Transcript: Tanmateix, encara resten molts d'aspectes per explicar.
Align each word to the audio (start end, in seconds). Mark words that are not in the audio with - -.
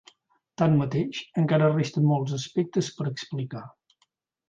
Tanmateix, 0.61 1.19
encara 1.43 1.69
resten 1.75 2.09
molts 2.15 2.35
d'aspectes 2.37 2.93
per 2.99 3.11
explicar. 3.15 3.67